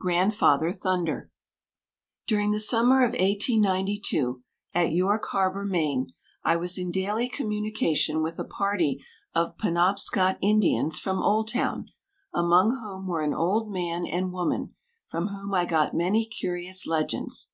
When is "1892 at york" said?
3.14-5.26